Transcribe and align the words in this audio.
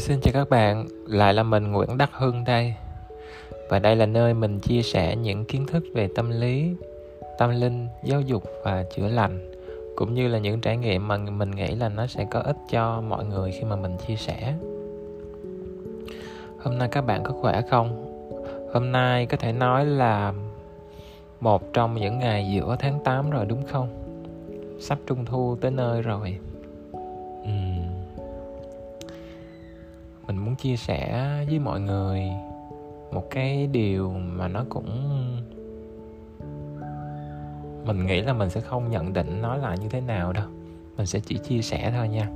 Xin 0.00 0.20
chào 0.20 0.32
các 0.32 0.50
bạn, 0.50 0.86
lại 1.06 1.34
là 1.34 1.42
mình 1.42 1.72
Nguyễn 1.72 1.98
Đắc 1.98 2.10
Hưng 2.12 2.44
đây. 2.44 2.74
Và 3.68 3.78
đây 3.78 3.96
là 3.96 4.06
nơi 4.06 4.34
mình 4.34 4.60
chia 4.60 4.82
sẻ 4.82 5.16
những 5.16 5.44
kiến 5.44 5.66
thức 5.66 5.84
về 5.94 6.08
tâm 6.16 6.30
lý, 6.30 6.76
tâm 7.38 7.50
linh, 7.50 7.86
giáo 8.04 8.20
dục 8.20 8.42
và 8.64 8.84
chữa 8.96 9.08
lành 9.08 9.50
cũng 9.96 10.14
như 10.14 10.28
là 10.28 10.38
những 10.38 10.60
trải 10.60 10.76
nghiệm 10.76 11.08
mà 11.08 11.16
mình 11.16 11.50
nghĩ 11.50 11.74
là 11.74 11.88
nó 11.88 12.06
sẽ 12.06 12.26
có 12.30 12.40
ích 12.40 12.56
cho 12.70 13.00
mọi 13.00 13.24
người 13.24 13.52
khi 13.52 13.64
mà 13.64 13.76
mình 13.76 13.96
chia 14.06 14.16
sẻ. 14.16 14.54
Hôm 16.62 16.78
nay 16.78 16.88
các 16.92 17.00
bạn 17.00 17.22
có 17.24 17.32
khỏe 17.40 17.62
không? 17.70 18.06
Hôm 18.74 18.92
nay 18.92 19.26
có 19.26 19.36
thể 19.36 19.52
nói 19.52 19.86
là 19.86 20.32
một 21.40 21.72
trong 21.72 21.94
những 21.94 22.18
ngày 22.18 22.50
giữa 22.54 22.76
tháng 22.78 23.04
8 23.04 23.30
rồi 23.30 23.46
đúng 23.46 23.66
không? 23.66 23.88
Sắp 24.80 24.98
trung 25.06 25.24
thu 25.24 25.56
tới 25.60 25.70
nơi 25.70 26.02
rồi. 26.02 26.38
Mình 30.30 30.44
muốn 30.44 30.56
chia 30.56 30.76
sẻ 30.76 31.24
với 31.48 31.58
mọi 31.58 31.80
người 31.80 32.22
một 33.12 33.30
cái 33.30 33.66
điều 33.66 34.10
mà 34.10 34.48
nó 34.48 34.64
cũng 34.68 34.88
mình 37.86 38.06
nghĩ 38.06 38.20
là 38.20 38.32
mình 38.32 38.50
sẽ 38.50 38.60
không 38.60 38.90
nhận 38.90 39.12
định 39.12 39.42
nó 39.42 39.56
là 39.56 39.74
như 39.74 39.88
thế 39.88 40.00
nào 40.00 40.32
đâu. 40.32 40.44
Mình 40.96 41.06
sẽ 41.06 41.20
chỉ 41.20 41.38
chia 41.38 41.62
sẻ 41.62 41.92
thôi 41.96 42.08
nha. 42.08 42.28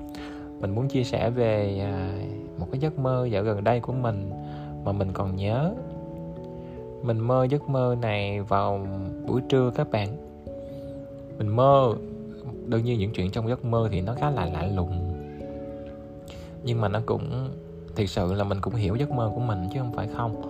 Mình 0.61 0.75
muốn 0.75 0.89
chia 0.89 1.05
sẻ 1.05 1.31
về 1.31 1.81
à, 1.81 2.19
một 2.59 2.67
cái 2.73 2.81
giấc 2.81 2.99
mơ 2.99 3.27
dạo 3.27 3.43
gần 3.43 3.65
đây 3.65 3.81
của 3.81 3.93
mình 3.93 4.31
mà 4.85 4.93
mình 4.93 5.09
còn 5.13 5.37
nhớ. 5.37 5.75
Mình 7.03 7.21
mơ 7.21 7.47
giấc 7.51 7.69
mơ 7.69 7.97
này 8.03 8.41
vào 8.43 8.87
buổi 9.27 9.41
trưa 9.49 9.71
các 9.75 9.91
bạn. 9.91 10.09
Mình 11.39 11.49
mơ, 11.49 11.95
đương 12.67 12.85
nhiên 12.85 12.99
những 12.99 13.13
chuyện 13.13 13.31
trong 13.31 13.49
giấc 13.49 13.65
mơ 13.65 13.89
thì 13.93 14.01
nó 14.01 14.15
khá 14.15 14.31
là 14.31 14.45
lạ 14.45 14.67
lùng. 14.75 15.15
Nhưng 16.65 16.81
mà 16.81 16.89
nó 16.89 17.01
cũng 17.07 17.49
thực 17.97 18.07
sự 18.07 18.35
là 18.35 18.45
mình 18.45 18.61
cũng 18.61 18.75
hiểu 18.75 18.97
giấc 18.97 19.11
mơ 19.11 19.33
của 19.35 19.41
mình 19.41 19.69
chứ 19.73 19.81
không 19.81 19.93
phải 19.93 20.09
không. 20.17 20.43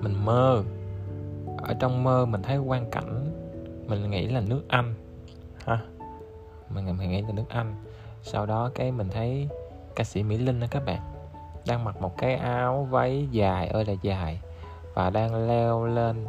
Mình 0.00 0.24
mơ. 0.24 0.62
Ở 1.62 1.74
trong 1.74 2.04
mơ 2.04 2.26
mình 2.26 2.42
thấy 2.42 2.58
quan 2.58 2.90
cảnh. 2.90 3.30
Mình 3.86 4.10
nghĩ 4.10 4.28
là 4.28 4.40
nước 4.40 4.62
anh. 4.68 4.94
Ha. 5.64 5.80
Mình, 6.74 6.98
mình 6.98 7.10
nghĩ 7.10 7.22
là 7.22 7.32
nước 7.32 7.44
anh. 7.48 7.74
Sau 8.22 8.46
đó 8.46 8.70
cái 8.74 8.92
mình 8.92 9.08
thấy 9.08 9.48
ca 9.96 10.04
sĩ 10.04 10.22
mỹ 10.22 10.38
linh 10.38 10.60
đó 10.60 10.66
các 10.70 10.84
bạn. 10.86 11.00
Đang 11.66 11.84
mặc 11.84 12.00
một 12.00 12.18
cái 12.18 12.34
áo 12.34 12.88
váy 12.90 13.28
dài 13.30 13.68
ơi 13.68 13.84
là 13.84 13.94
dài. 14.02 14.40
Và 14.94 15.10
đang 15.10 15.48
leo 15.48 15.86
lên 15.86 16.26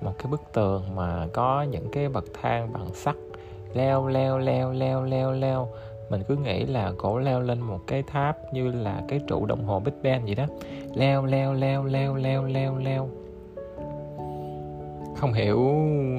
một 0.00 0.12
cái 0.18 0.26
bức 0.30 0.42
tường 0.52 0.94
mà 0.94 1.26
có 1.32 1.62
những 1.62 1.88
cái 1.92 2.08
bậc 2.08 2.24
thang 2.42 2.72
bằng 2.72 2.94
sắt. 2.94 3.14
Leo 3.74 4.08
leo 4.08 4.38
leo 4.38 4.72
leo 4.72 5.04
leo 5.04 5.32
leo 5.32 5.68
mình 6.10 6.22
cứ 6.28 6.36
nghĩ 6.36 6.64
là 6.64 6.92
cổ 6.98 7.18
leo 7.18 7.40
lên 7.40 7.60
một 7.60 7.80
cái 7.86 8.02
tháp 8.02 8.36
như 8.52 8.72
là 8.72 9.02
cái 9.08 9.20
trụ 9.28 9.46
đồng 9.46 9.64
hồ 9.64 9.80
Big 9.80 9.92
Ben 10.02 10.24
vậy 10.24 10.34
đó. 10.34 10.46
Leo 10.94 11.26
leo 11.26 11.54
leo 11.54 11.84
leo 11.84 12.14
leo 12.14 12.44
leo 12.44 12.76
leo. 12.76 13.08
Không 15.16 15.32
hiểu 15.32 15.74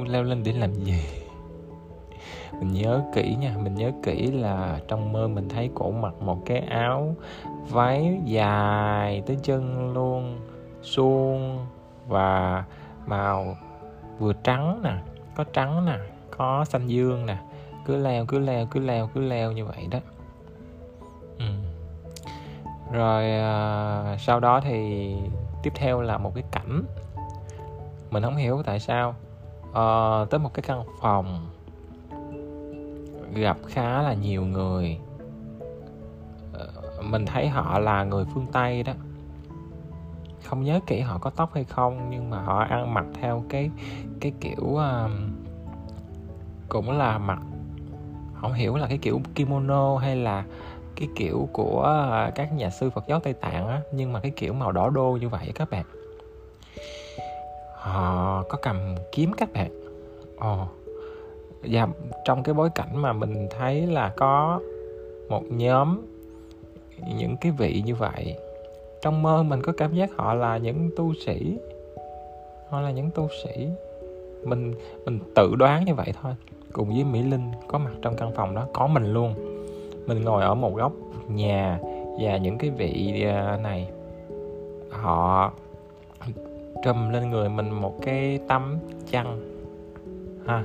leo 0.08 0.24
lên 0.24 0.44
để 0.44 0.54
làm 0.54 0.74
gì. 0.74 1.02
Mình 2.60 2.74
nhớ 2.74 3.02
kỹ 3.14 3.36
nha, 3.40 3.56
mình 3.64 3.76
nhớ 3.76 3.92
kỹ 4.04 4.32
là 4.32 4.80
trong 4.88 5.14
mơ 5.14 5.28
mình 5.28 5.50
thấy 5.50 5.70
cổ 5.74 5.92
mặc 5.92 6.14
một 6.22 6.46
cái 6.46 6.60
áo, 6.60 7.16
váy 7.70 8.20
dài 8.26 9.24
tới 9.26 9.38
chân 9.44 9.94
luôn, 9.94 10.40
suông 10.82 11.66
và 12.08 12.64
màu 13.06 13.58
vừa 14.20 14.34
trắng 14.34 14.80
nè, 14.84 14.94
có 15.36 15.44
trắng 15.54 15.86
nè, 15.86 15.98
có 16.38 16.66
xanh 16.66 16.88
dương 16.88 17.26
nè 17.26 17.38
cứ 17.86 17.96
leo 17.98 18.26
cứ 18.26 18.40
leo 18.40 18.66
cứ 18.66 18.80
leo 18.80 19.10
cứ 19.14 19.22
leo 19.22 19.52
như 19.52 19.66
vậy 19.66 19.88
đó. 19.92 20.00
Ừ. 21.40 21.46
rồi 22.92 23.32
à, 23.32 24.18
sau 24.20 24.40
đó 24.40 24.62
thì 24.64 25.14
tiếp 25.64 25.74
theo 25.76 26.02
là 26.02 26.18
một 26.18 26.32
cái 26.36 26.44
cảnh 26.52 26.84
mình 28.12 28.24
không 28.24 28.36
hiểu 28.36 28.62
tại 28.66 28.80
sao 28.80 29.16
à, 29.74 29.86
tới 30.30 30.40
một 30.40 30.54
cái 30.54 30.64
căn 30.68 30.84
phòng 31.02 31.50
gặp 33.34 33.58
khá 33.68 34.02
là 34.02 34.14
nhiều 34.14 34.46
người. 34.46 34.98
À, 36.54 36.66
mình 37.02 37.26
thấy 37.26 37.48
họ 37.48 37.80
là 37.80 38.04
người 38.04 38.26
phương 38.34 38.46
tây 38.52 38.84
đó. 38.84 38.94
Không 40.44 40.64
nhớ 40.64 40.80
kỹ 40.88 41.00
họ 41.00 41.18
có 41.18 41.30
tóc 41.30 41.54
hay 41.54 41.64
không 41.64 42.08
nhưng 42.10 42.30
mà 42.30 42.42
họ 42.42 42.60
ăn 42.60 42.94
mặc 42.94 43.06
theo 43.14 43.44
cái 43.50 43.70
cái 44.20 44.32
kiểu 44.40 44.64
uh, 44.64 45.12
cũng 46.70 46.92
là 46.92 47.18
mặc 47.18 47.40
không 48.42 48.54
hiểu 48.54 48.76
là 48.76 48.88
cái 48.88 48.98
kiểu 48.98 49.22
kimono 49.36 49.98
hay 49.98 50.16
là 50.16 50.46
cái 50.96 51.08
kiểu 51.16 51.50
của 51.54 52.02
các 52.36 52.54
nhà 52.54 52.70
sư 52.70 52.90
Phật 52.90 53.04
giáo 53.08 53.20
Tây 53.20 53.34
Tạng 53.34 53.68
á, 53.68 53.82
nhưng 53.94 54.14
mà 54.14 54.20
cái 54.20 54.32
kiểu 54.36 54.54
màu 54.54 54.72
đỏ 54.72 54.90
đô 54.90 55.18
như 55.22 55.30
vậy 55.30 55.52
các 55.56 55.70
bạn. 55.70 55.86
Họ 57.76 58.44
có 58.50 58.58
cầm 58.62 58.96
kiếm 59.12 59.32
các 59.38 59.54
bạn. 59.54 59.72
Ồ 60.38 60.68
và 61.64 61.88
trong 62.26 62.44
cái 62.44 62.54
bối 62.54 62.70
cảnh 62.76 63.02
mà 63.02 63.14
mình 63.14 63.48
thấy 63.58 63.88
là 63.88 64.14
có 64.18 64.60
một 65.30 65.44
nhóm 65.50 66.02
những 67.18 67.38
cái 67.42 67.52
vị 67.52 67.84
như 67.86 67.96
vậy, 67.96 68.36
trong 69.02 69.22
mơ 69.22 69.44
mình 69.44 69.62
có 69.62 69.74
cảm 69.78 69.94
giác 69.94 70.10
họ 70.16 70.34
là 70.34 70.58
những 70.58 70.90
tu 70.98 71.14
sĩ, 71.26 71.58
họ 72.70 72.82
là 72.82 72.92
những 72.92 73.10
tu 73.16 73.28
sĩ. 73.44 73.68
Mình 74.44 74.76
mình 75.06 75.20
tự 75.36 75.56
đoán 75.56 75.86
như 75.86 75.96
vậy 75.96 76.14
thôi 76.22 76.34
cùng 76.74 76.88
với 76.88 77.04
Mỹ 77.04 77.22
Linh 77.22 77.52
có 77.68 77.78
mặt 77.78 77.92
trong 78.02 78.16
căn 78.16 78.32
phòng 78.36 78.56
đó, 78.56 78.68
có 78.74 78.88
mình 78.88 79.14
luôn. 79.14 79.34
Mình 80.08 80.24
ngồi 80.24 80.44
ở 80.44 80.56
một 80.56 80.76
góc 80.76 80.92
nhà 81.28 81.80
và 82.20 82.38
những 82.38 82.58
cái 82.58 82.70
vị 82.70 83.24
à, 83.28 83.58
này, 83.64 83.90
họ 84.90 85.52
trùm 86.84 87.10
lên 87.10 87.30
người 87.30 87.50
mình 87.50 87.70
một 87.70 87.96
cái 88.02 88.40
tấm 88.48 88.78
chăn. 89.12 89.42
Ha, 90.46 90.64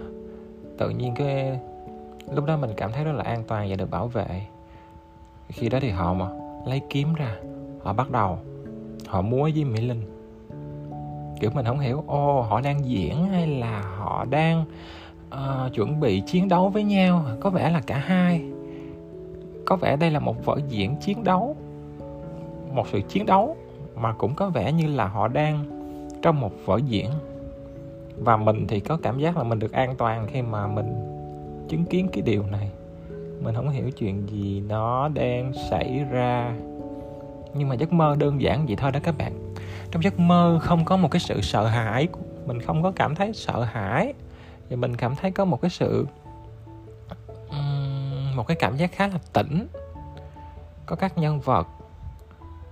tự 0.78 0.91
nhiên 0.91 1.15
cái, 1.15 1.61
lúc 2.34 2.44
đó 2.44 2.56
mình 2.56 2.71
cảm 2.77 2.93
thấy 2.93 3.05
rất 3.05 3.12
là 3.12 3.23
an 3.25 3.43
toàn 3.49 3.67
và 3.71 3.77
được 3.77 3.91
bảo 3.91 4.09
vệ. 4.09 4.47
Khi 5.49 5.69
đó 5.69 5.78
thì 5.83 5.91
họ 5.91 6.15
mà 6.15 6.28
lấy 6.67 6.81
kiếm 6.91 7.15
ra, 7.15 7.37
họ 7.83 7.93
bắt 7.93 8.11
đầu, 8.11 8.38
họ 9.06 9.23
múa 9.23 9.43
với 9.43 9.65
mỹ 9.65 9.81
linh. 9.81 10.03
Kiểu 11.41 11.50
mình 11.55 11.67
không 11.67 11.78
hiểu, 11.78 12.05
ô, 12.06 12.41
họ 12.43 12.61
đang 12.61 12.84
diễn 12.84 13.27
hay 13.27 13.47
là 13.47 13.81
họ 13.81 14.25
đang 14.25 14.65
uh, 15.34 15.72
chuẩn 15.75 16.00
bị 16.00 16.20
chiến 16.20 16.48
đấu 16.48 16.69
với 16.69 16.84
nhau. 16.84 17.25
Có 17.41 17.50
vẻ 17.50 17.70
là 17.70 17.81
cả 17.81 17.98
hai. 17.98 18.42
Có 19.64 19.76
vẻ 19.76 19.97
đây 19.97 20.10
là 20.10 20.20
một 20.20 20.44
vở 20.44 20.59
diễn 20.69 20.97
chiến 20.97 21.25
đấu. 21.25 21.56
Một 22.72 22.87
sự 22.92 23.00
chiến 23.09 23.26
đấu 23.26 23.56
mà 23.97 24.12
cũng 24.12 24.34
có 24.34 24.48
vẻ 24.48 24.72
như 24.72 24.87
là 24.87 25.06
họ 25.06 25.28
đang 25.28 25.64
trong 26.22 26.41
một 26.41 26.53
vở 26.64 26.81
diễn. 26.87 27.10
Và 28.16 28.37
mình 28.37 28.66
thì 28.69 28.81
có 28.81 28.98
cảm 29.03 29.19
giác 29.19 29.37
là 29.37 29.42
mình 29.42 29.59
được 29.59 29.72
an 29.72 29.94
toàn 29.98 30.26
khi 30.32 30.42
mà 30.42 30.66
mình 30.66 30.94
chứng 31.69 31.84
kiến 31.84 32.08
cái 32.12 32.22
điều 32.22 32.43
này. 32.43 32.70
Mình 33.43 33.54
không 33.54 33.69
hiểu 33.69 33.91
chuyện 33.91 34.26
gì 34.28 34.62
nó 34.69 35.08
đang 35.08 35.53
xảy 35.70 36.04
ra. 36.10 36.53
Nhưng 37.54 37.69
mà 37.69 37.75
giấc 37.75 37.93
mơ 37.93 38.16
đơn 38.19 38.41
giản 38.41 38.66
vậy 38.66 38.76
thôi 38.76 38.93
đó 38.93 39.00
các 39.03 39.14
bạn. 39.19 39.32
Trong 39.91 40.03
giấc 40.03 40.19
mơ 40.19 40.58
không 40.62 40.84
có 40.84 40.97
một 40.97 41.10
cái 41.10 41.20
sự 41.20 41.41
sợ 41.41 41.66
hãi. 41.66 42.08
Mình 42.47 42.60
không 42.60 42.82
có 42.82 42.93
cảm 42.97 43.14
thấy 43.14 43.32
sợ 43.32 43.62
hãi 43.62 44.14
thì 44.69 44.77
mình 44.77 44.97
cảm 44.97 45.15
thấy 45.15 45.31
có 45.31 45.44
một 45.44 45.60
cái 45.62 45.71
sự 45.71 46.06
một 48.37 48.47
cái 48.47 48.56
cảm 48.60 48.77
giác 48.77 48.93
khá 48.93 49.06
là 49.06 49.19
tĩnh 49.32 49.66
có 50.87 50.97
các 50.97 51.19
nhân 51.19 51.41
vật 51.41 51.66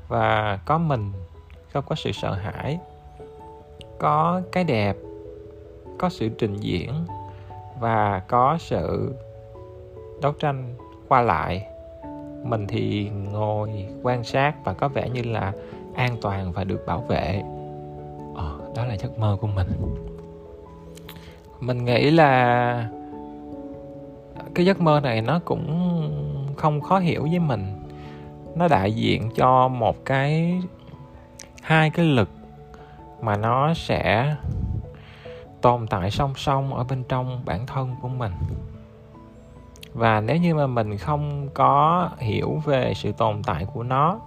và 0.09 0.59
có 0.65 0.78
mình 0.78 1.12
không 1.72 1.84
có 1.88 1.94
sự 1.94 2.12
sợ 2.12 2.34
hãi 2.34 2.78
có 3.99 4.43
cái 4.53 4.65
đẹp 4.65 4.97
có 5.99 6.09
sự 6.09 6.28
trình 6.28 6.57
diễn 6.57 7.07
và 7.80 8.22
có 8.28 8.57
sự 8.60 9.15
đấu 10.22 10.33
tranh 10.33 10.74
qua 11.09 11.22
lại. 11.22 11.66
Mình 12.42 12.66
thì 12.66 13.10
ngồi 13.10 13.86
quan 14.03 14.24
sát 14.24 14.54
và 14.65 14.74
có 14.74 14.89
vẻ 14.89 15.09
như 15.09 15.22
là 15.22 15.53
an 15.95 16.16
toàn 16.22 16.53
và 16.53 16.65
được 16.65 16.86
bảo 16.86 17.01
vệ. 17.01 17.42
Ờ, 18.34 18.59
đó 18.77 18.84
là 18.84 18.97
giấc 18.97 19.18
mơ 19.18 19.36
của 19.41 19.47
mình 19.47 19.68
mình 21.60 21.84
nghĩ 21.84 22.10
là 22.10 22.89
cái 24.54 24.66
giấc 24.66 24.80
mơ 24.80 25.01
này 25.01 25.22
nó 25.22 25.41
cũng 25.45 25.91
không 26.56 26.80
khó 26.80 26.98
hiểu 26.98 27.22
với 27.22 27.39
mình. 27.39 27.80
Nó 28.54 28.68
đại 28.68 28.92
diện 28.92 29.30
cho 29.36 29.68
một 29.68 30.04
cái, 30.04 30.60
hai 31.62 31.91
cái 31.91 32.06
lực 32.06 32.28
mà 33.21 33.36
nó 33.36 33.74
sẽ 33.74 34.34
tồn 35.60 35.86
tại 35.86 36.10
song 36.10 36.33
song 36.36 36.74
ở 36.74 36.84
bên 36.84 37.04
trong 37.09 37.42
bản 37.45 37.66
thân 37.66 37.97
của 38.03 38.09
mình. 38.09 38.33
Và 39.92 40.21
nếu 40.21 40.36
như 40.36 40.54
mà 40.54 40.66
mình 40.66 40.98
không 40.98 41.48
có 41.54 42.09
hiểu 42.18 42.62
về 42.65 42.92
sự 42.95 43.12
tồn 43.12 43.42
tại 43.42 43.66
của 43.74 43.83
nó, 43.83 44.21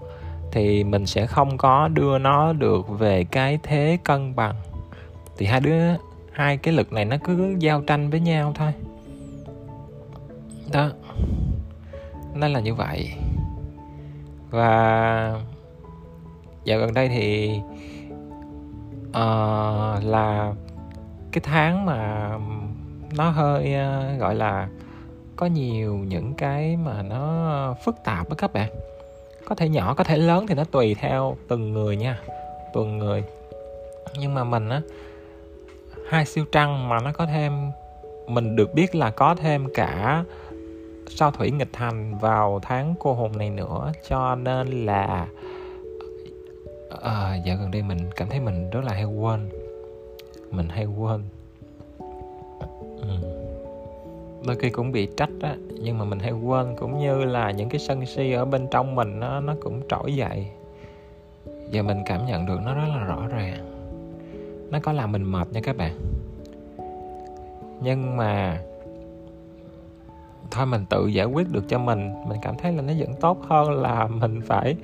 thì 0.52 0.84
mình 0.84 1.06
sẽ 1.06 1.26
không 1.26 1.58
có 1.58 1.88
đưa 1.88 2.18
nó 2.18 2.54
được 2.54 2.90
về 2.90 3.24
cái 3.24 3.60
thế 3.64 3.98
cân 4.04 4.36
bằng. 4.36 4.56
Thì 5.38 5.46
hai 5.46 5.60
đứa 5.60 5.94
hai 6.38 6.58
cái 6.58 6.74
lực 6.74 6.94
này 6.94 7.06
nó 7.06 7.16
cứ 7.24 7.56
giao 7.60 7.82
tranh 7.82 8.10
với 8.10 8.20
nhau 8.20 8.54
thôi. 8.56 8.74
Đó. 10.72 10.90
Nó 12.36 12.48
là 12.48 12.60
như 12.60 12.74
vậy. 12.74 13.14
Và 14.50 15.42
dạo 16.64 16.80
gần 16.80 16.94
đây 16.94 17.10
thì 17.10 17.60
uh, 19.10 20.04
là 20.04 20.54
cái 21.32 21.42
tháng 21.44 21.86
mà 21.86 22.32
nó 23.16 23.30
hơi 23.30 23.76
uh, 23.76 24.20
gọi 24.20 24.36
là 24.36 24.70
có 25.36 25.46
nhiều 25.46 25.98
những 25.98 26.34
cái 26.34 26.78
mà 26.78 27.02
nó 27.02 27.76
phức 27.86 27.96
tạp 28.04 28.30
đó 28.30 28.36
các 28.38 28.54
bạn. 28.54 28.70
Có 29.46 29.56
thể 29.56 29.70
nhỏ 29.70 29.94
có 29.94 30.04
thể 30.04 30.18
lớn 30.18 30.48
thì 30.48 30.56
nó 30.56 30.64
tùy 30.64 30.96
theo 31.00 31.38
từng 31.48 31.74
người 31.74 31.96
nha 31.96 32.20
từng 32.74 32.98
người. 32.98 33.24
Nhưng 34.20 34.34
mà 34.34 34.44
mình 34.44 34.70
á 34.70 34.82
hai 36.08 36.26
siêu 36.26 36.46
trăng 36.52 36.90
mà 36.90 37.00
nó 37.00 37.12
có 37.12 37.26
thêm 37.26 37.72
mình 38.28 38.56
được 38.56 38.74
biết 38.74 38.96
là 38.96 39.10
có 39.10 39.36
thêm 39.36 39.68
cả 39.74 40.24
sao 41.08 41.32
thủy 41.32 41.52
nghịch 41.52 41.76
hành 41.76 42.18
vào 42.18 42.60
tháng 42.64 42.96
cô 43.00 43.14
hồn 43.14 43.38
này 43.38 43.50
nữa. 43.50 43.92
Cho 44.10 44.36
nên 44.36 44.86
là 44.86 45.28
à, 47.02 47.36
dạo 47.46 47.58
gần 47.58 47.72
đây 47.72 47.82
mình 47.82 47.98
cảm 48.16 48.30
thấy 48.30 48.40
mình 48.40 48.70
rất 48.70 48.84
là 48.84 48.94
hay 48.94 49.04
quên. 49.04 49.50
Mình 50.52 50.70
hay 50.70 50.86
quên. 50.86 51.22
Ừ. 53.02 53.08
đôi 54.48 54.56
khi 54.56 54.70
cũng 54.70 54.92
bị 54.92 55.10
trách 55.18 55.30
á 55.42 55.56
nhưng 55.82 55.98
mà 55.98 56.06
mình 56.06 56.20
hay 56.20 56.32
quên. 56.32 56.76
Cũng 56.76 57.00
như 57.00 57.24
là 57.26 57.52
những 57.52 57.70
cái 57.70 57.80
sân 57.80 58.06
si 58.06 58.32
ở 58.32 58.46
bên 58.46 58.68
trong 58.72 58.96
mình 58.96 59.20
nó 59.20 59.40
nó 59.40 59.56
cũng 59.62 59.82
trỗi 59.90 60.16
dậy. 60.16 60.48
Và 61.46 61.82
mình 61.82 61.98
cảm 62.06 62.26
nhận 62.26 62.46
được 62.46 62.60
nó 62.66 62.74
rất 62.74 62.88
là 62.88 63.04
rõ 63.06 63.28
ràng 63.28 63.77
nó 64.72 64.80
có 64.80 64.92
làm 64.92 65.12
mình 65.12 65.24
mệt 65.24 65.48
nha 65.52 65.62
các 65.64 65.78
bạn. 65.78 65.94
Nhưng 67.82 68.18
mà 68.18 68.62
thôi 70.52 70.66
mình 70.66 70.86
tự 70.90 71.08
giải 71.08 71.26
quyết 71.26 71.52
được 71.52 71.64
cho 71.68 71.80
mình. 71.80 72.14
Mình 72.28 72.38
cảm 72.42 72.56
thấy 72.58 72.72
là 72.72 72.82
nó 72.82 72.94
vẫn 72.98 73.14
tốt 73.20 73.38
hơn 73.48 73.72
là 73.72 74.08
mình 74.08 74.42
phải 74.46 74.76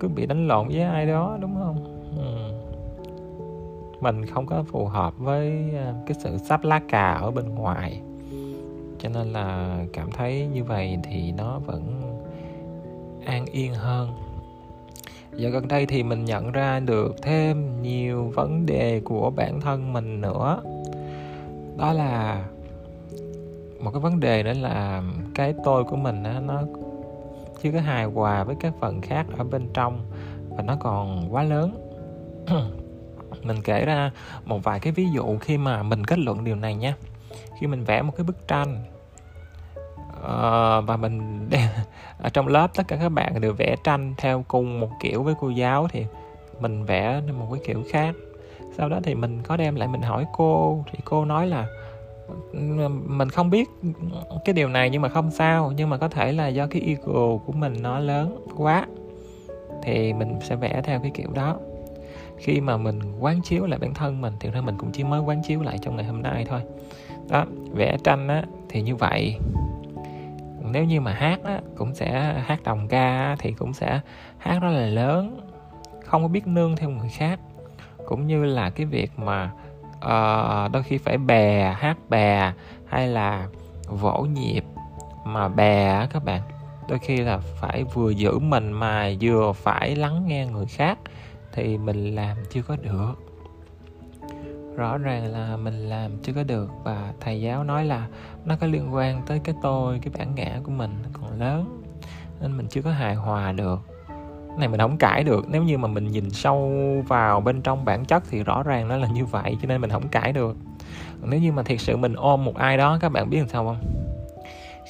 cứ 0.00 0.08
bị 0.08 0.26
đánh 0.26 0.48
lộn 0.48 0.68
với 0.68 0.80
ai 0.80 1.06
đó, 1.06 1.38
đúng 1.40 1.54
không? 1.54 1.84
Ừ. 2.16 2.52
mình 4.00 4.26
không 4.26 4.46
có 4.46 4.62
phù 4.62 4.86
hợp 4.86 5.18
với 5.18 5.70
ờ, 5.84 5.94
cái 6.06 6.16
sự 6.20 6.38
sắp 6.38 6.64
lá 6.64 6.80
cà 6.88 7.12
ở 7.12 7.30
bên 7.30 7.54
ngoài. 7.54 8.00
Cho 8.98 9.08
nên 9.08 9.32
là 9.32 9.78
cảm 9.92 10.10
thấy 10.10 10.46
như 10.46 10.64
vậy 10.64 10.98
thì 11.02 11.32
nó 11.32 11.58
vẫn 11.58 11.82
an 13.24 13.46
yên 13.52 13.74
hơn 13.74 14.08
giờ 15.36 15.48
gần 15.48 15.68
đây 15.68 15.86
thì 15.86 16.02
mình 16.02 16.24
nhận 16.24 16.52
ra 16.52 16.80
được 16.80 17.14
thêm 17.22 17.82
nhiều 17.82 18.32
vấn 18.34 18.66
đề 18.66 19.00
của 19.04 19.30
bản 19.30 19.60
thân 19.60 19.92
mình 19.92 20.20
nữa. 20.20 20.62
Đó 21.78 21.92
là 21.92 22.44
một 23.80 23.90
cái 23.90 24.00
vấn 24.00 24.20
đề 24.20 24.42
nữa 24.42 24.52
là 24.52 25.02
cái 25.34 25.54
tôi 25.64 25.84
của 25.84 25.96
mình 25.96 26.22
á, 26.22 26.40
nó 26.46 26.62
chưa 27.62 27.72
có 27.72 27.80
hài 27.80 28.04
hòa 28.04 28.44
với 28.44 28.56
các 28.60 28.72
phần 28.80 29.00
khác 29.00 29.26
ở 29.38 29.44
bên 29.44 29.68
trong 29.74 30.00
và 30.50 30.62
nó 30.62 30.76
còn 30.80 31.34
quá 31.34 31.42
lớn. 31.42 31.90
Mình 33.42 33.56
kể 33.64 33.84
ra 33.84 34.10
một 34.44 34.64
vài 34.64 34.80
cái 34.80 34.92
ví 34.92 35.06
dụ 35.14 35.38
khi 35.40 35.58
mà 35.58 35.82
mình 35.82 36.04
kết 36.04 36.18
luận 36.18 36.44
điều 36.44 36.56
này 36.56 36.74
nhé 36.74 36.94
khi 37.60 37.66
mình 37.66 37.84
vẽ 37.84 38.02
một 38.02 38.12
cái 38.16 38.24
bức 38.24 38.48
tranh 38.48 38.84
uh, 40.24 40.86
và 40.86 40.96
mình 40.96 41.46
đem, 41.50 41.68
ở 42.18 42.28
trong 42.28 42.48
lớp 42.48 42.74
tất 42.74 42.82
cả 42.88 42.96
các 42.96 43.08
bạn 43.08 43.40
đều 43.40 43.52
vẽ 43.52 43.76
tranh 43.84 44.14
theo 44.18 44.44
cùng 44.48 44.80
một 44.80 44.90
kiểu 45.00 45.22
với 45.22 45.34
cô 45.40 45.48
giáo 45.48 45.88
thì 45.90 46.06
mình 46.60 46.84
vẽ 46.84 47.20
một 47.38 47.46
cái 47.52 47.60
kiểu 47.66 47.82
khác. 47.90 48.14
Sau 48.76 48.88
đó 48.88 49.00
thì 49.02 49.14
mình 49.14 49.42
có 49.42 49.56
đem 49.56 49.74
lại 49.74 49.88
mình 49.88 50.02
hỏi 50.02 50.26
cô 50.36 50.84
thì 50.92 50.98
cô 51.04 51.24
nói 51.24 51.46
là 51.46 51.66
mình 53.06 53.30
không 53.30 53.50
biết 53.50 53.68
cái 54.44 54.52
điều 54.52 54.68
này 54.68 54.90
nhưng 54.90 55.02
mà 55.02 55.08
không 55.08 55.30
sao 55.30 55.72
nhưng 55.76 55.90
mà 55.90 55.96
có 55.96 56.08
thể 56.08 56.32
là 56.32 56.48
do 56.48 56.66
cái 56.66 56.82
ego 56.82 57.36
của 57.46 57.52
mình 57.52 57.82
nó 57.82 57.98
lớn 57.98 58.46
quá. 58.56 58.86
Thì 59.82 60.12
mình 60.12 60.38
sẽ 60.42 60.56
vẽ 60.56 60.80
theo 60.84 61.00
cái 61.00 61.10
kiểu 61.14 61.28
đó. 61.34 61.56
Khi 62.38 62.60
mà 62.60 62.76
mình 62.76 62.98
quán 63.20 63.40
chiếu 63.42 63.66
lại 63.66 63.78
bản 63.78 63.94
thân 63.94 64.20
mình 64.20 64.32
thì 64.40 64.50
ra 64.50 64.60
mình 64.60 64.78
cũng 64.78 64.90
chỉ 64.92 65.04
mới 65.04 65.20
quán 65.20 65.42
chiếu 65.42 65.62
lại 65.62 65.78
trong 65.82 65.96
ngày 65.96 66.04
hôm 66.04 66.22
nay 66.22 66.46
thôi. 66.48 66.60
Đó 67.28 67.44
vẽ 67.72 67.96
tranh 68.04 68.28
á 68.28 68.44
thì 68.68 68.82
như 68.82 68.96
vậy 68.96 69.36
nếu 70.74 70.84
như 70.84 71.00
mà 71.00 71.12
hát 71.12 71.40
á 71.44 71.60
cũng 71.76 71.94
sẽ 71.94 72.34
hát 72.46 72.62
đồng 72.62 72.88
ca 72.88 73.36
thì 73.38 73.52
cũng 73.52 73.72
sẽ 73.72 74.00
hát 74.38 74.58
rất 74.62 74.70
là 74.70 74.86
lớn. 74.86 75.40
Không 76.04 76.22
có 76.22 76.28
biết 76.28 76.46
nương 76.46 76.76
theo 76.76 76.90
người 76.90 77.08
khác. 77.08 77.40
Cũng 78.06 78.26
như 78.26 78.44
là 78.44 78.70
cái 78.70 78.86
việc 78.86 79.18
mà 79.18 79.50
uh, 79.96 80.72
đôi 80.72 80.82
khi 80.82 80.98
phải 80.98 81.18
bè 81.18 81.74
hát 81.78 81.96
bè 82.08 82.52
hay 82.86 83.08
là 83.08 83.48
vỗ 83.86 84.20
nhịp 84.20 84.64
mà 85.24 85.48
bè 85.48 86.06
các 86.10 86.24
bạn. 86.24 86.40
Đôi 86.88 86.98
khi 86.98 87.16
là 87.16 87.38
phải 87.38 87.84
vừa 87.84 88.10
giữ 88.10 88.38
mình 88.38 88.72
mà 88.72 89.10
vừa 89.20 89.52
phải 89.52 89.96
lắng 89.96 90.24
nghe 90.26 90.46
người 90.46 90.66
khác 90.66 90.98
thì 91.52 91.78
mình 91.78 92.14
làm 92.14 92.36
chưa 92.50 92.62
có 92.62 92.76
được 92.82 93.14
rõ 94.76 94.98
ràng 94.98 95.32
là 95.32 95.56
mình 95.56 95.88
làm 95.88 96.10
chưa 96.22 96.32
có 96.32 96.42
được 96.42 96.70
và 96.84 97.12
thầy 97.20 97.40
giáo 97.40 97.64
nói 97.64 97.84
là 97.84 98.06
nó 98.44 98.56
có 98.60 98.66
liên 98.66 98.94
quan 98.94 99.22
tới 99.26 99.40
cái 99.44 99.54
tôi, 99.62 99.98
cái 100.02 100.12
bản 100.18 100.34
ngã 100.34 100.60
của 100.64 100.70
mình 100.70 100.90
còn 101.12 101.40
lớn, 101.40 101.82
nên 102.40 102.56
mình 102.56 102.66
chưa 102.70 102.82
có 102.82 102.90
hài 102.90 103.14
hòa 103.14 103.52
được. 103.52 103.80
Này 104.58 104.68
mình 104.68 104.80
không 104.80 104.96
cãi 104.96 105.24
được, 105.24 105.44
nếu 105.48 105.62
như 105.62 105.78
mà 105.78 105.88
mình 105.88 106.10
nhìn 106.10 106.30
sâu 106.30 106.72
vào 107.08 107.40
bên 107.40 107.62
trong 107.62 107.84
bản 107.84 108.04
chất 108.04 108.22
thì 108.30 108.42
rõ 108.42 108.62
ràng 108.62 108.88
nó 108.88 108.96
là 108.96 109.08
như 109.08 109.24
vậy, 109.24 109.56
cho 109.62 109.68
nên 109.68 109.80
mình 109.80 109.90
không 109.90 110.08
cãi 110.08 110.32
được. 110.32 110.56
Nếu 111.22 111.40
như 111.40 111.52
mà 111.52 111.62
thiệt 111.62 111.80
sự 111.80 111.96
mình 111.96 112.14
ôm 112.14 112.44
một 112.44 112.56
ai 112.56 112.76
đó, 112.76 112.98
các 113.00 113.08
bạn 113.08 113.30
biết 113.30 113.38
làm 113.38 113.48
sao 113.48 113.64
không? 113.64 113.78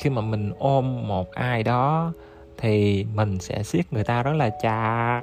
Khi 0.02 0.10
mà 0.10 0.20
mình 0.20 0.52
ôm 0.58 1.08
một 1.08 1.30
ai 1.30 1.62
đó 1.62 2.12
thì 2.58 3.06
mình 3.14 3.38
sẽ 3.40 3.62
siết 3.62 3.92
người 3.92 4.04
ta 4.04 4.22
rất 4.22 4.32
là 4.32 4.50
chặt. 4.62 5.20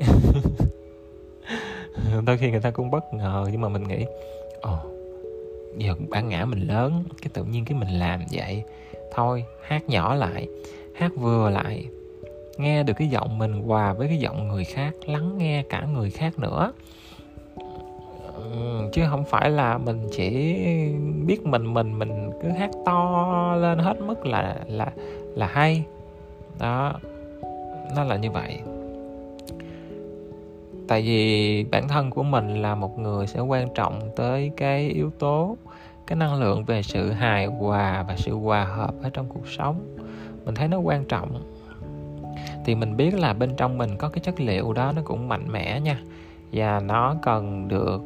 đôi 2.26 2.38
khi 2.38 2.50
người 2.50 2.60
ta 2.60 2.70
cũng 2.70 2.90
bất 2.90 3.14
ngờ 3.14 3.46
nhưng 3.52 3.60
mà 3.60 3.68
mình 3.68 3.82
nghĩ 3.82 4.04
ồ 4.60 4.72
oh, 4.72 4.90
giờ 5.78 5.94
bản 6.10 6.28
ngã 6.28 6.44
mình 6.44 6.60
lớn 6.60 7.04
cái 7.22 7.30
tự 7.34 7.44
nhiên 7.44 7.64
cái 7.64 7.78
mình 7.78 7.98
làm 7.98 8.20
vậy 8.32 8.62
thôi 9.12 9.44
hát 9.62 9.88
nhỏ 9.88 10.14
lại 10.14 10.48
hát 11.00 11.12
vừa 11.16 11.50
lại. 11.50 11.86
Nghe 12.58 12.82
được 12.82 12.92
cái 12.96 13.08
giọng 13.08 13.38
mình 13.38 13.62
hòa 13.62 13.92
với 13.92 14.08
cái 14.08 14.18
giọng 14.18 14.48
người 14.48 14.64
khác 14.64 14.94
lắng 15.06 15.38
nghe 15.38 15.62
cả 15.62 15.86
người 15.94 16.10
khác 16.10 16.38
nữa. 16.38 16.72
Chứ 18.92 19.02
không 19.10 19.24
phải 19.24 19.50
là 19.50 19.78
mình 19.78 20.08
chỉ 20.12 20.30
biết 21.26 21.46
mình 21.46 21.74
mình 21.74 21.98
mình 21.98 22.30
cứ 22.42 22.48
hát 22.48 22.70
to 22.86 23.56
lên 23.56 23.78
hết 23.78 24.00
mức 24.00 24.26
là 24.26 24.56
là 24.66 24.92
là 25.34 25.46
hay. 25.46 25.84
Đó 26.58 26.94
nó 27.96 28.04
là 28.04 28.16
như 28.16 28.30
vậy 28.30 28.58
tại 30.90 31.02
vì 31.02 31.64
bản 31.64 31.88
thân 31.88 32.10
của 32.10 32.22
mình 32.22 32.62
là 32.62 32.74
một 32.74 32.98
người 32.98 33.26
sẽ 33.26 33.40
quan 33.40 33.68
trọng 33.74 34.10
tới 34.16 34.50
cái 34.56 34.88
yếu 34.88 35.10
tố 35.10 35.56
cái 36.06 36.16
năng 36.16 36.40
lượng 36.40 36.64
về 36.64 36.82
sự 36.82 37.10
hài 37.10 37.46
hòa 37.46 38.04
và 38.08 38.16
sự 38.16 38.34
hòa 38.34 38.64
hợp 38.64 38.94
ở 39.02 39.10
trong 39.10 39.26
cuộc 39.28 39.48
sống. 39.48 39.96
Mình 40.44 40.54
thấy 40.54 40.68
nó 40.68 40.78
quan 40.78 41.04
trọng. 41.04 41.42
Thì 42.64 42.74
mình 42.74 42.96
biết 42.96 43.14
là 43.14 43.32
bên 43.32 43.56
trong 43.56 43.78
mình 43.78 43.90
có 43.98 44.08
cái 44.08 44.20
chất 44.20 44.40
liệu 44.40 44.72
đó 44.72 44.92
nó 44.96 45.02
cũng 45.04 45.28
mạnh 45.28 45.52
mẽ 45.52 45.80
nha. 45.80 46.00
Và 46.52 46.80
nó 46.80 47.14
cần 47.22 47.68
được 47.68 48.02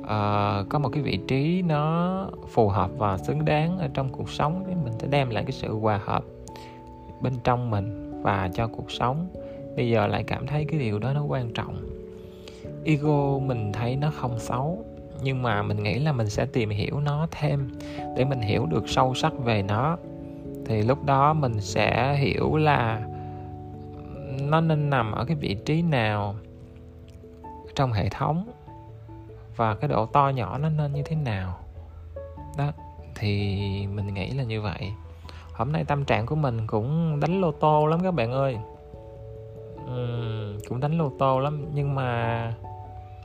uh, 0.00 0.68
có 0.68 0.78
một 0.78 0.88
cái 0.92 1.02
vị 1.02 1.18
trí 1.28 1.62
nó 1.62 2.26
phù 2.52 2.68
hợp 2.68 2.90
và 2.98 3.18
xứng 3.18 3.44
đáng 3.44 3.78
ở 3.78 3.88
trong 3.94 4.08
cuộc 4.08 4.30
sống 4.30 4.64
để 4.68 4.74
mình 4.84 4.92
sẽ 4.98 5.08
đem 5.10 5.30
lại 5.30 5.44
cái 5.44 5.52
sự 5.52 5.74
hòa 5.74 6.00
hợp 6.04 6.24
bên 7.20 7.32
trong 7.44 7.70
mình 7.70 8.12
và 8.22 8.50
cho 8.54 8.66
cuộc 8.66 8.90
sống 8.90 9.26
bây 9.76 9.90
giờ 9.90 10.06
lại 10.06 10.24
cảm 10.24 10.46
thấy 10.46 10.64
cái 10.64 10.80
điều 10.80 10.98
đó 10.98 11.12
nó 11.12 11.22
quan 11.22 11.52
trọng. 11.52 11.86
Ego 12.84 13.38
mình 13.38 13.72
thấy 13.72 13.96
nó 13.96 14.10
không 14.10 14.38
xấu, 14.38 14.84
nhưng 15.22 15.42
mà 15.42 15.62
mình 15.62 15.82
nghĩ 15.82 15.98
là 15.98 16.12
mình 16.12 16.30
sẽ 16.30 16.46
tìm 16.46 16.70
hiểu 16.70 17.00
nó 17.00 17.28
thêm 17.30 17.70
để 18.16 18.24
mình 18.24 18.40
hiểu 18.40 18.66
được 18.66 18.88
sâu 18.88 19.14
sắc 19.14 19.32
về 19.38 19.62
nó. 19.62 19.96
Thì 20.66 20.82
lúc 20.82 21.04
đó 21.04 21.32
mình 21.32 21.60
sẽ 21.60 22.16
hiểu 22.16 22.56
là 22.56 23.06
nó 24.40 24.60
nên 24.60 24.90
nằm 24.90 25.12
ở 25.12 25.24
cái 25.24 25.36
vị 25.36 25.56
trí 25.64 25.82
nào 25.82 26.34
trong 27.74 27.92
hệ 27.92 28.08
thống 28.08 28.50
và 29.56 29.74
cái 29.74 29.88
độ 29.88 30.06
to 30.06 30.28
nhỏ 30.28 30.58
nó 30.58 30.68
nên 30.68 30.92
như 30.92 31.02
thế 31.02 31.16
nào. 31.16 31.58
Đó, 32.58 32.72
thì 33.14 33.36
mình 33.86 34.14
nghĩ 34.14 34.30
là 34.30 34.42
như 34.42 34.60
vậy. 34.60 34.92
Hôm 35.52 35.72
nay 35.72 35.84
tâm 35.84 36.04
trạng 36.04 36.26
của 36.26 36.36
mình 36.36 36.66
cũng 36.66 37.20
đánh 37.20 37.40
lô 37.40 37.52
tô 37.52 37.86
lắm 37.86 38.00
các 38.02 38.14
bạn 38.14 38.32
ơi 38.32 38.56
uhm, 39.94 40.58
cũng 40.68 40.80
đánh 40.80 40.98
lô 40.98 41.10
tô 41.18 41.40
lắm. 41.40 41.66
Nhưng 41.74 41.94
mà 41.94 42.54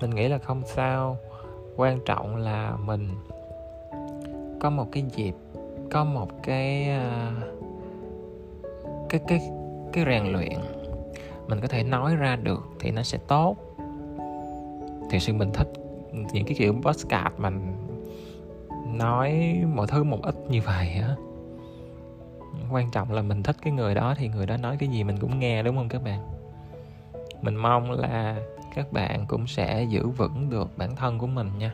mình 0.01 0.09
nghĩ 0.09 0.27
là 0.27 0.37
không 0.37 0.61
sao. 0.65 1.17
Quan 1.75 1.99
trọng 2.05 2.35
là 2.35 2.77
mình 2.85 3.09
có 4.59 4.69
một 4.69 4.87
cái 4.91 5.03
dịp 5.15 5.33
có 5.91 6.03
một 6.03 6.29
cái 6.43 6.89
à, 6.89 7.31
cái 9.09 9.21
cái 9.27 9.41
cái 9.93 10.05
rèn 10.05 10.33
luyện. 10.33 10.59
Mình 11.47 11.61
có 11.61 11.67
thể 11.67 11.83
nói 11.83 12.15
ra 12.15 12.35
được 12.35 12.63
thì 12.79 12.91
nó 12.91 13.03
sẽ 13.03 13.17
tốt. 13.27 13.55
Thì 15.09 15.19
sự 15.19 15.33
mình 15.33 15.51
thích 15.53 15.67
những 16.33 16.45
cái 16.45 16.55
kiểu 16.57 16.73
postcard 16.83 17.35
mình 17.37 17.73
nói 18.97 19.55
mọi 19.75 19.87
thứ 19.87 20.03
một 20.03 20.19
ít 20.21 20.35
như 20.49 20.61
vậy 20.61 20.89
á. 21.01 21.15
Quan 22.71 22.91
trọng 22.91 23.11
là 23.11 23.21
mình 23.21 23.43
thích 23.43 23.55
cái 23.61 23.73
người 23.73 23.95
đó 23.95 24.15
thì 24.17 24.27
người 24.27 24.45
đó 24.45 24.57
nói 24.57 24.77
cái 24.79 24.89
gì 24.89 25.03
mình 25.03 25.17
cũng 25.21 25.39
nghe 25.39 25.63
đúng 25.63 25.75
không 25.75 25.89
các 25.89 26.03
bạn? 26.03 26.34
Mình 27.45 27.55
mong 27.55 27.91
là 27.91 28.35
các 28.75 28.91
bạn 28.91 29.25
cũng 29.27 29.47
sẽ 29.47 29.83
giữ 29.83 30.07
vững 30.07 30.49
được 30.49 30.77
bản 30.77 30.95
thân 30.95 31.19
của 31.19 31.27
mình 31.27 31.51
nha. 31.57 31.73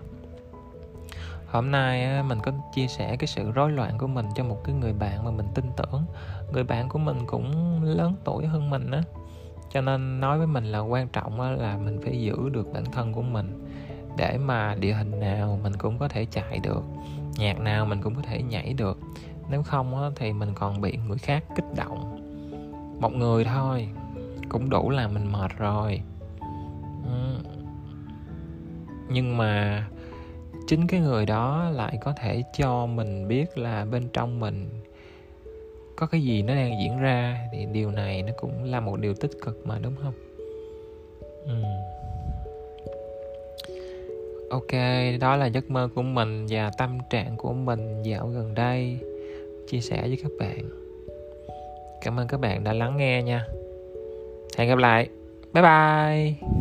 Hôm 1.47 1.71
nay 1.71 2.23
mình 2.23 2.39
có 2.43 2.51
chia 2.73 2.87
sẻ 2.87 3.15
cái 3.15 3.27
sự 3.27 3.51
rối 3.51 3.71
loạn 3.71 3.97
của 3.97 4.07
mình 4.07 4.25
cho 4.35 4.43
một 4.43 4.63
cái 4.63 4.75
người 4.75 4.93
bạn 4.93 5.25
mà 5.25 5.31
mình 5.31 5.47
tin 5.55 5.65
tưởng. 5.77 6.05
Người 6.53 6.63
bạn 6.63 6.89
của 6.89 6.99
mình 6.99 7.17
cũng 7.27 7.79
lớn 7.83 8.15
tuổi 8.23 8.45
hơn 8.45 8.69
mình 8.69 8.91
á. 8.91 9.03
Cho 9.71 9.81
nên 9.81 10.19
nói 10.19 10.37
với 10.37 10.47
mình 10.47 10.65
là 10.65 10.79
quan 10.79 11.07
trọng 11.07 11.41
là 11.41 11.77
mình 11.77 11.99
phải 12.03 12.21
giữ 12.21 12.49
được 12.49 12.73
bản 12.73 12.85
thân 12.85 13.13
của 13.13 13.21
mình 13.21 13.67
để 14.17 14.37
mà 14.37 14.75
địa 14.75 14.93
hình 14.93 15.19
nào 15.19 15.59
mình 15.63 15.73
cũng 15.77 15.97
có 15.97 16.07
thể 16.07 16.25
chạy 16.25 16.59
được, 16.63 16.83
nhạc 17.37 17.59
nào 17.59 17.85
mình 17.85 18.01
cũng 18.01 18.15
có 18.15 18.21
thể 18.21 18.41
nhảy 18.43 18.73
được. 18.73 18.99
Nếu 19.49 19.63
không 19.63 20.13
thì 20.15 20.33
mình 20.33 20.53
còn 20.55 20.81
bị 20.81 20.97
người 21.07 21.17
khác 21.17 21.43
kích 21.55 21.75
động. 21.75 22.17
Một 22.99 23.13
người 23.13 23.43
thôi 23.43 23.89
cũng 24.51 24.69
đủ 24.69 24.89
làm 24.89 25.13
mình 25.13 25.31
mệt 25.31 25.51
rồi. 25.57 26.01
Ừ. 27.03 27.37
Nhưng 29.09 29.37
mà 29.37 29.83
chính 30.67 30.87
cái 30.87 30.99
người 30.99 31.25
đó 31.25 31.69
lại 31.73 31.97
có 32.01 32.13
thể 32.13 32.43
cho 32.57 32.85
mình 32.85 33.27
biết 33.27 33.57
là 33.57 33.85
bên 33.85 34.09
trong 34.13 34.39
mình 34.39 34.69
có 35.95 36.07
cái 36.07 36.21
gì 36.21 36.41
nó 36.41 36.55
đang 36.55 36.79
diễn 36.81 36.99
ra 36.99 37.47
thì 37.51 37.65
điều 37.65 37.91
này 37.91 38.23
nó 38.23 38.33
cũng 38.37 38.63
là 38.63 38.79
một 38.79 38.99
điều 38.99 39.13
tích 39.13 39.31
cực 39.45 39.67
mà, 39.67 39.79
đúng 39.83 39.95
không? 40.03 40.13
Ừ. 41.45 41.63
ok, 44.49 44.71
đó 45.19 45.35
là 45.35 45.45
giấc 45.45 45.69
mơ 45.69 45.89
của 45.95 46.01
mình 46.01 46.45
và 46.49 46.71
tâm 46.77 46.97
trạng 47.09 47.37
của 47.37 47.53
mình 47.53 48.03
dạo 48.03 48.27
gần 48.27 48.53
đây. 48.53 48.99
Chia 49.67 49.79
sẻ 49.79 50.01
với 50.01 50.19
các 50.23 50.31
bạn. 50.39 50.69
Cảm 52.01 52.19
ơn 52.19 52.27
các 52.27 52.39
bạn 52.39 52.63
đã 52.63 52.73
lắng 52.73 52.97
nghe 52.97 53.23
nha 53.23 53.47
hẹn 54.57 54.69
gặp 54.69 54.77
lại. 54.77 55.09
Bye 55.53 55.63
bye. 55.63 56.51